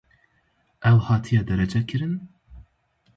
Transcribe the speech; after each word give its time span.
Ew 0.91 0.97
hatiye 1.07 1.47
derecekirin? 1.47 2.13